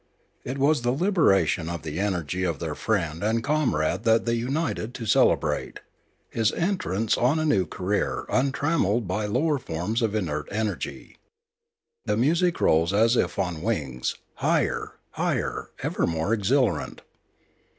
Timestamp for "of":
1.69-1.83, 2.43-2.57, 10.01-10.15